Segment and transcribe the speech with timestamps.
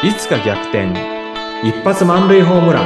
[0.00, 0.92] いつか逆転。
[1.64, 2.84] 一発満塁ホームラン。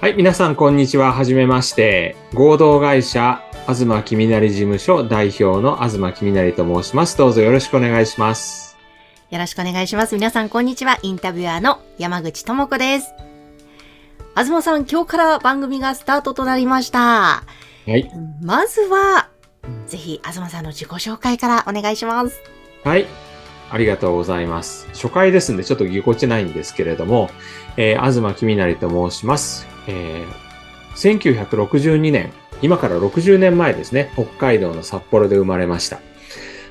[0.00, 1.12] はい皆さんこんにちは。
[1.12, 2.14] はじめまして。
[2.34, 7.18] 合同会社東きみなり事務所代表の東きみなりと申します。
[7.18, 8.78] どうぞよろしくお願いします。
[9.30, 10.14] よろしくお願いします。
[10.14, 11.00] 皆さんこんにちは。
[11.02, 13.12] インタビュアーの山口智子です。
[14.36, 17.00] 東さん今日から番組がスタートとなりました。
[17.00, 17.42] は
[17.88, 18.08] い。
[18.40, 19.30] まずは
[19.86, 22.40] ぜひ東さんの自己紹介からお願いします
[22.84, 23.06] はい
[23.70, 24.88] ありがとうございます。
[24.88, 27.30] 初回ですんでちょっとぎこちないんですけれども、
[27.76, 29.66] えー、東きみなりと申します。
[29.86, 36.00] えー、1962年、今から60年前ですね、北海道の札幌で生まれました。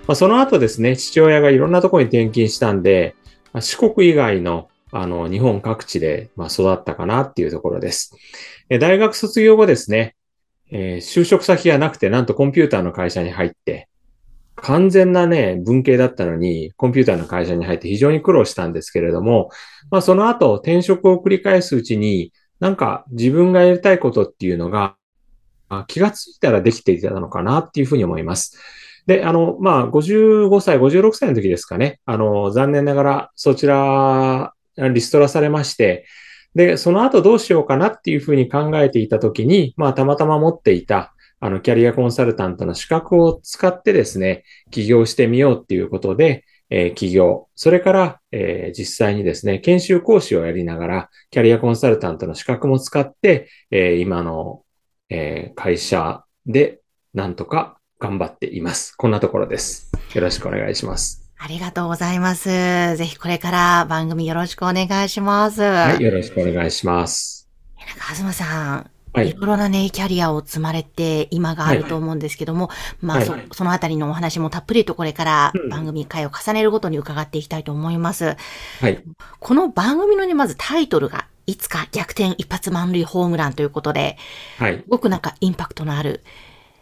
[0.07, 3.15] まあ、その後ですね、父親がいろんなところに転勤したんで、
[3.59, 8.15] 四国以外のあの日本各地で、まあ、育ったかなっていうところです。
[8.69, 10.15] え、大学卒業後ですね、
[10.71, 13.87] えー、就職先がなくて、なんとコンピューターの会社に入って、
[14.55, 19.49] 完全なね、文系だったのに、コンピューターの会社に入って非常に苦労したんですけれども、
[19.89, 24.95] まあその後転職を繰り返すうちに、なんか自分がやりたいことっていうのが、
[25.87, 28.59] 気がついたらできていたのかなっていうふうに思います。
[29.05, 31.99] で、あの、まあ、55歳、56歳の時ですかね。
[32.05, 36.05] あの、残念ながらそちら、リストラされまして、
[36.55, 54.63] で、その後どうしようかなっていうふうに考えていた時に、まあ、たまたま持っていた、あの、キャリアコンサルタントの資格を使ってですね、起業してみようっていうことで、えー、起業、それから、えー、実際にですね、研修講師をやりながら、キャリアコンサルタントの資格も使って、えー、今の、
[55.11, 56.81] え会社で
[57.15, 58.95] なんとか頑張っています。
[58.95, 59.91] こんなところです。
[60.13, 61.28] よろしくお願いします。
[61.41, 62.49] ありがとうございます。
[62.49, 65.61] ぜひこれから番組よろしくお願いします。
[65.61, 67.47] はい、よろしくお願いします。
[67.79, 72.69] なんか、東さん、はいいろいろなね、キャリアを積まれて今があると思うんですけども、
[73.01, 78.35] まあ、はいそ、そのあたりのお話もたっぷりとこれからうん番組回を重ねるごとに伺っていきたいと思います。
[78.81, 79.01] はい。
[79.39, 84.17] この番組のね、まずタイトルが、いつか逆転一発満塁ホームランということで、
[84.57, 84.83] はいす。
[84.89, 86.21] ごくなんかインパクトのある、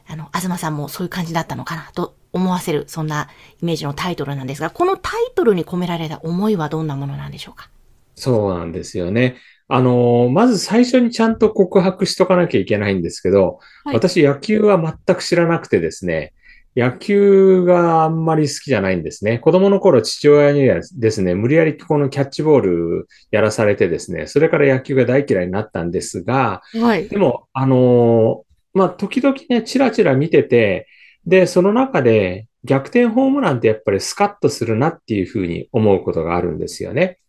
[0.09, 3.27] あの、東さんもそういう感じだったのかなと思わせる、そんな
[3.61, 7.69] イメージのタイトルなんですが、このタイトルに込められた思いはどんなものなんでしょうか？
[8.15, 9.37] そうなんですよね。
[9.67, 16.33] あの、まず最初にちゃんと告白しとかなきゃいけないんですけど、はい私野球は全く知らなくてですね、
[16.75, 19.39] 野球があんまり好きじゃないんですね。
[19.39, 27.09] 子供の頃父親にはですね、無理やりこのキャッチボールやらされてですね、それから野球が大嫌いになったんですが、はい。
[27.09, 28.43] でも、あの
[28.77, 30.87] まあ、時々ね、チラチラ見てて、
[31.25, 37.19] で、その中で逆転ホームランってやっぱりスカッとするなっていうふうに思うことがあるんですよね。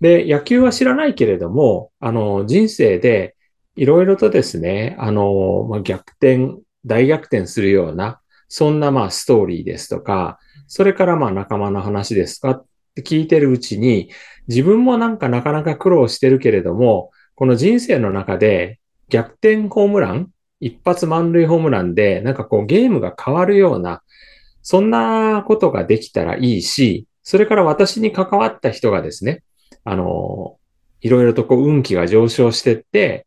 [0.00, 3.34] で、野球は知らないけれども、あの、人生で
[3.76, 6.54] いろいろとですね、あの、まあ、逆転、
[6.86, 10.38] 大逆転するような、そんなまあストーリーですとか、
[10.68, 14.10] それからまあ仲間の話ですかって聞いてるうちに、
[14.48, 18.78] 自分もなんかなかなか苦労してるけれども、この人生の中で
[19.08, 20.30] 逆転ホームラン
[20.64, 24.02] 一発満塁ホームランで、なんかこうゲームが変わるような、
[24.62, 29.42] そんなことができたらいいし、それから私に関わった人がですね、
[29.84, 30.56] あの、
[31.02, 33.26] いろいろとこう運気が上昇してって、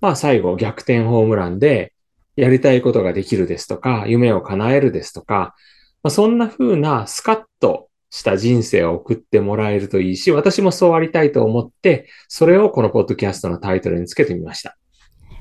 [0.00, 1.92] まあ最後逆転ホームランで
[2.36, 5.54] やりたいことができるですとか、夢を叶えるですとか、
[6.02, 14.70] まあ、そんな風なスカッとした人生を送ってもらえるといいし、私もそうありたいと思って、それをこのポッドキャストのタイトルにつけてみました。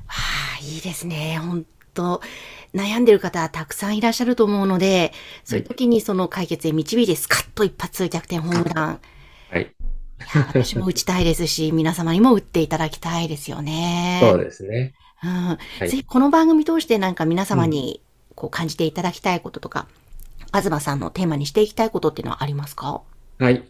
[0.08, 1.40] はあ、いいですね。
[1.40, 2.22] 本当
[2.76, 5.14] 悩んでる方たくさんいらっしゃると思うので、
[5.44, 9.00] そういう時にその解決へ導いてスカッと一発逆転ホームラン。
[9.50, 9.62] はい。
[9.64, 9.66] い
[10.36, 14.20] や私も打ちたいですし、 皆様にも打っていただきたいですよね。
[14.22, 14.94] そうですね。
[15.24, 15.58] うん。
[15.86, 18.02] いぜひこの番組通してなんか皆様に
[18.36, 19.88] こう感じていただきたいこととか、
[20.54, 23.02] 東さんのテーマにしていきたいことっていうのはありますか？
[23.40, 23.64] はい。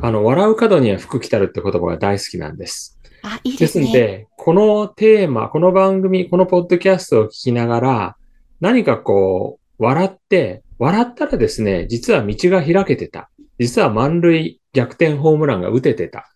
[0.00, 2.93] あの、笑う角には服着たるって言葉が大好きなんです。
[3.24, 3.86] あ、いいですね。
[3.86, 8.16] すんで、このテーマ、この番組、このポッドキャストを聞きながら、
[8.60, 13.30] 何かこう、笑って、笑ったらですね、実は道が開けてた。
[13.58, 16.30] 実は満塁逆転ホームランが打ててた。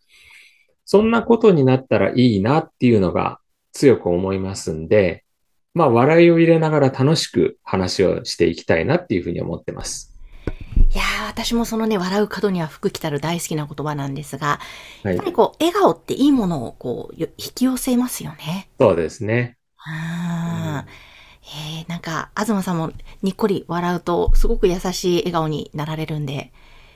[0.86, 3.38] そんなことになったらいいなっていうのが
[3.72, 5.24] 強く思いますんで、
[5.74, 10.17] まあ、笑いを入れながら楽しく話をしていきたいなっていうふうに思ってます。
[10.94, 14.58] いやー、私もそのね、笑う角には服着たる大好きな言葉なんですが、
[15.02, 15.24] はいやっぱ。
[15.24, 18.70] りこう、笑顔っていいものをこう、よ引き寄せますよね。
[18.80, 19.56] そうですね。
[19.76, 20.90] あー
[21.80, 22.92] えー、なんか、東さんも
[23.22, 26.52] にっこり笑うと、すごく優しい笑顔になられるんで、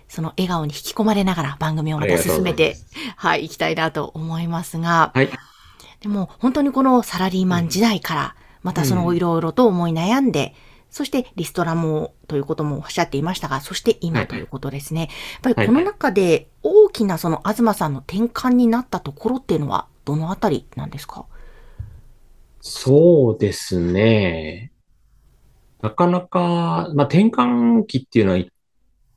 [0.09, 2.77] その笑顔に引き込まれながら番組をまた進めて、
[3.17, 5.31] はい、行きたいなと思いますが、はい。
[6.01, 10.55] でも本当にこのサラリーマン時代から、またそのいろいろと思い悩んで、
[10.93, 15.09] そしてリストラもということもおっしゃっていましたが、そしてはい今ということですね。
[15.43, 21.27] やっぱりこの中で大きなその東さんの転換になったところっていうのはどのあたりなんですか？
[22.61, 24.71] そうですね。
[25.81, 28.47] なかなか、まあ、転換期っていうのはいっ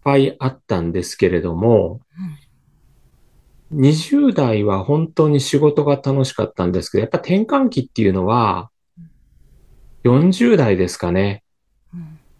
[0.04, 2.01] ぱいあったんですけれども、
[3.71, 8.71] 20代は本当に仕事が楽しかったんですけど、やっぱ転換期っていうのは、
[10.06, 11.44] 40代ですかね。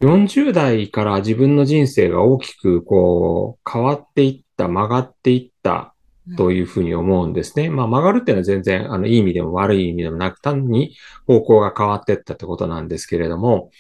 [0.06, 5.94] うん40代から自分の人生が大きくこう変わっていった、曲がっていった
[6.38, 7.70] というふうに思うんですね。
[7.70, 10.96] まあ曲がるっていうのは全然あのいい意味でも悪い意味でもなく単に
[11.28, 13.72] 方向が変わっていったってことなんですけれども、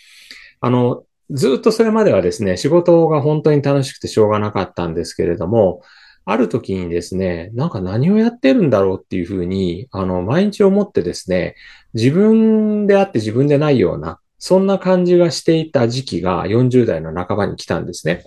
[0.62, 5.82] あの、ずっとそれまではですね、仕事が本当に楽しくてしょうがなかったんですけれども、
[6.26, 11.56] ある時にですね、なんか何をやってるんだろうっていうふうに、あの、毎日思ってですね、
[11.94, 18.24] 自分であって自分でないような、そんな感じがしていた時期が40代の半ばに来たんですね。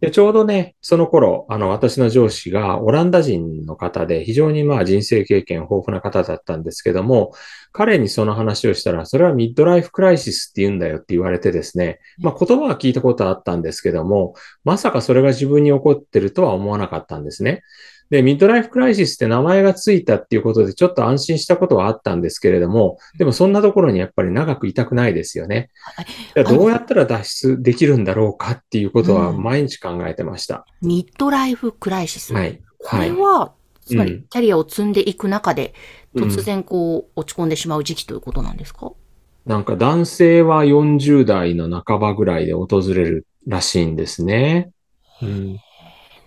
[0.00, 7.32] で、ちょうどね、その頃、あの、私の上司がオランダ人の方で、非常にまあ人生経験豊富な方だったんですけども、
[7.72, 14.34] 彼にその話をしたら、それはミッドライフクライシスって言うんだよって言われてですね、まあ言葉は聞いたことはあったんですけども、
[14.64, 17.62] まさかそれが自分に起こってるとは思わなかったんですね。
[18.12, 25.70] で、ミッドライフクライシスって名前がついたっていうことでちょっと安心したことはあったんですけれども、でもそんなところにやっぱり長くいたくないですよね。
[26.46, 30.66] どうやったら脱出できるんだろうかっていうことはうん毎日考えてました。
[30.82, 32.34] ミッドライフクライシス。
[32.34, 32.60] はい。
[32.84, 33.08] こはい。
[33.08, 35.72] れは、つまりうんキャリアを積んでいく中で、
[36.14, 38.92] うん突然こう落ち込んでしまう時期ということなんですか、
[39.46, 44.70] なんか男性は40代の半ばぐらいで訪れるらしいんですね。
[45.22, 45.58] うん。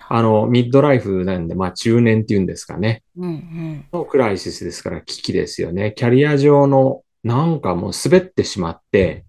[0.07, 3.03] あの、ミッドライフなんで、まあ中年っていうんですかね。
[3.17, 3.85] うんうん。
[3.91, 5.93] のクライシスですから危機ですよね。
[5.95, 9.25] キャリア上のなんかもう滑ってしまって、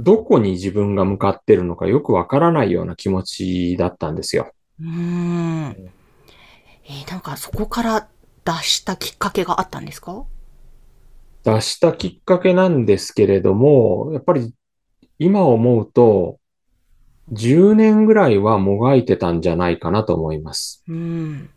[0.00, 4.52] どこに自分が向かってるのかよくわからないような気持ちだったんですよ。
[4.80, 5.90] うーん。
[6.84, 8.08] えーなんかそこから
[8.44, 10.24] 脱したきっかけがあったんですか？
[11.44, 14.54] 出したきっかけなんですけれども、やっぱり
[15.18, 16.37] 今思うと、
[17.32, 20.82] 10年ぐらいはもがいてたんじゃないかなと思います。
[20.88, 21.50] うん。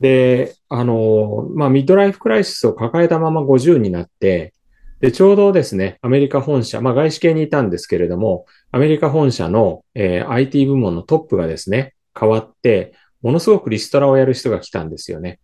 [0.00, 4.52] で、あの、まあ、ミッドライフクライシスを抱えたまま50になって、
[5.00, 15.38] で、ちょうどですね、アメリカ本社、まあ、外資系にいたんですけれども、アメリカ本社の、えー IT 部門のトップがですね、変わって、ものすごくリストラをやる人が来たんですよね。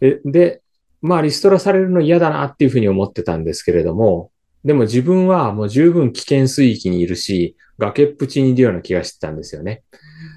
[0.00, 0.62] で、で、
[1.02, 4.30] まあ、リストラされるの嫌だなっていうふうに思ってたんですけれども、
[4.64, 9.82] でも自分はもう十分危険水域にいるし、崖っぷちにいるような気がしてたんですよね。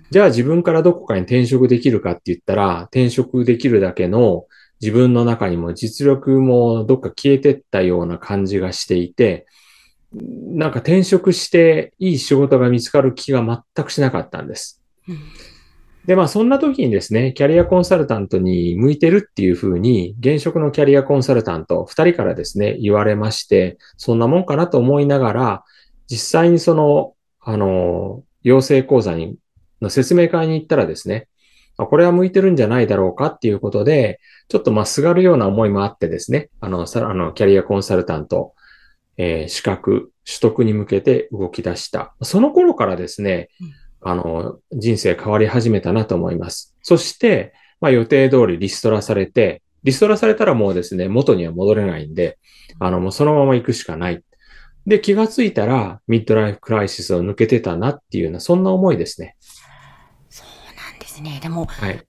[0.09, 4.45] じゃあ自分からどこかに転職できるかって言ったら、転職できるだけの
[4.81, 9.45] 自分の中にも実力もどっか消えてったような感じがしていて、
[10.13, 14.81] なんか転職していい仕事が見つかる気が全くしなかったんです。
[16.07, 25.63] で、まあそんな時にですね、キャリアコンサルタントに向いてるっていうふうに、現職のキャリアコンサルタント2人からですね、言われまして、そんなもんかなと思いながら、
[26.09, 29.35] 実際にその、あの、養成講座に、
[29.81, 31.27] の説明会に行ったらですね、
[31.75, 38.53] これは向いてるんじゃないだろうかっていうことで、ちょっとまあすがるような思いもあってですね、あの、さあの、キャリアコンサルタント、
[39.17, 42.15] えー資格取得に向けて動き出した。
[42.21, 43.49] その頃からですね、
[44.01, 46.75] あの、人生変わり始めたなと思います。
[46.81, 52.37] そして、まあ予定通りリストラされて、リストラされたらもうですね、元には戻れないんで、
[52.79, 54.23] あの、もうそのまま行くしかない。
[54.85, 59.35] で、気がついたら、ミッドライフクライシスを抜けてたなっていうような、そんな思いですね。
[60.29, 61.39] そうなんですね。
[61.41, 62.01] でも、はい。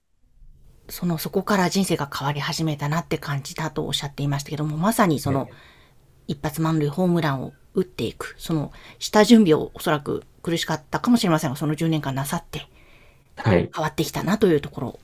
[0.87, 5.49] その、そこから人生が変わり始めたなって感じたとおっしゃっていましたけども、まさにその、
[6.27, 12.67] 一発満塁ホームランを打っていく、その、下準備をおそらく苦しかったかもしれませんが、その10年間なさって
[13.35, 13.69] はい。
[13.73, 14.99] 変わってきたなというところ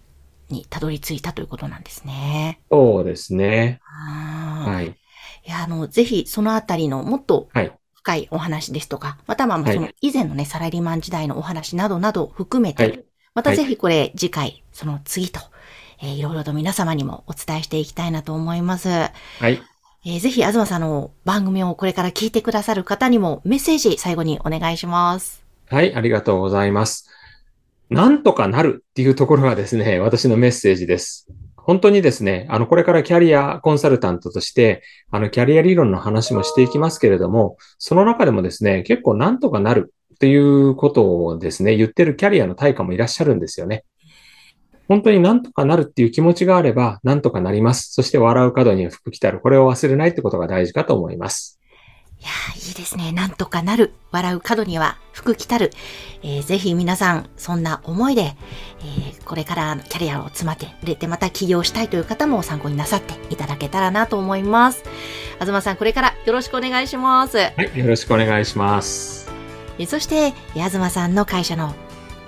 [0.49, 2.59] にたどり着いたということなんですね。
[2.71, 3.79] そうですね。
[3.81, 4.87] はい。
[5.45, 7.79] いや、あの、ぜひそのあたりのもっとはい。
[7.93, 13.05] 深いお話ですとか、またはまあはいその以前のね、サラリーマン時代のお話などなど含めて、はい。
[13.33, 15.39] またぜひこれ次回、その次と、
[16.01, 18.89] えーいろいろと皆様にもお伝えしていきたいなと思います。
[18.89, 19.67] はい。
[20.07, 25.43] えーぜひ、東さんの番組をこれから聞いてくださる方にもメッセージ最後にお願いします。
[25.67, 25.95] はい。
[25.95, 27.09] ありがとうございます。
[27.89, 31.27] なんとかなるっていうところがですね、 私のメッセージです。
[31.57, 43.85] 本当にですね、あの、これからキャリアコンサルタントとして、あの、キャリア理論の話もしていきますけれども、その中でもですね、結構なんとかなるっていうことをですね、言ってるキャリアの対価もいらっしゃるんですよね。
[44.87, 47.91] 本当になんとかなるっていう気持ちがあれば、なんとかなります。
[47.93, 49.39] そして笑う角には福来たる。
[49.39, 51.59] これを忘れないってことが大事かと思います。
[52.19, 53.11] いやーいいですね。
[53.11, 53.93] なんとかなる。
[54.11, 55.71] 笑う角には福来たる。
[56.23, 58.35] えーぜひ皆さん、そんな思いで、
[58.79, 64.83] えーこれからキャリアを詰まって入れてまた起業したいという方も参考になさっていただけたらなと思います。
[65.39, 67.37] 東さん、これからよろしくお願いします。
[67.37, 69.29] はい、よろしくお願いします。
[69.77, 71.75] えそして、え東さんの会社の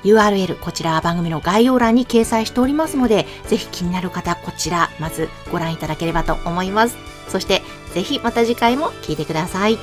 [0.04, 6.98] URL、こちらは番組の概要欄に掲載しておりますので、ぜひ気になる方、こちら、まずご覧いただければと思います。
[7.28, 7.62] そして、
[7.94, 9.78] ぜひまた次回も聴いてください。